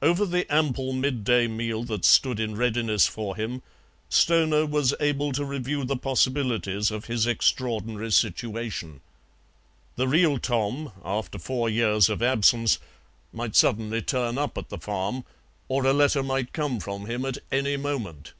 Over 0.00 0.24
the 0.24 0.46
ample 0.48 0.92
midday 0.92 1.48
meal 1.48 1.82
that 1.86 2.04
stood 2.04 2.38
in 2.38 2.56
readiness 2.56 3.08
for 3.08 3.34
him 3.34 3.62
Stoner 4.08 4.64
was 4.64 4.94
able 5.00 5.32
to 5.32 5.44
review 5.44 5.82
the 5.84 5.96
possibilities 5.96 6.92
of 6.92 7.06
his 7.06 7.26
extraordinary 7.26 8.12
situation. 8.12 9.00
The 9.96 10.06
real 10.06 10.38
Tom, 10.38 10.92
after 11.04 11.40
four 11.40 11.68
years 11.68 12.08
of 12.08 12.22
absence, 12.22 12.78
might 13.32 13.56
suddenly 13.56 14.02
turn 14.02 14.38
up 14.38 14.56
at 14.56 14.68
the 14.68 14.78
farm, 14.78 15.24
or 15.66 15.84
a 15.84 15.92
letter 15.92 16.22
might 16.22 16.52
come 16.52 16.78
from 16.78 17.06
him 17.06 17.24
at 17.24 17.38
any 17.50 17.76
moment. 17.76 18.34